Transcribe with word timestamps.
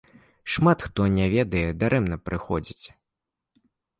Шмат 0.53 0.79
хто 0.85 1.01
не 1.17 1.27
ведае, 1.33 1.61
дарэмна 1.83 2.17
прыходзяць! 2.29 2.85